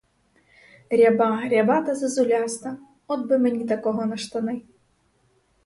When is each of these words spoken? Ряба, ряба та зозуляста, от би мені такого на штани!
Ряба, 0.91 1.41
ряба 1.51 1.79
та 1.81 1.95
зозуляста, 1.95 2.77
от 3.07 3.27
би 3.27 3.37
мені 3.37 3.65
такого 3.65 4.05
на 4.05 4.17
штани! 4.17 4.61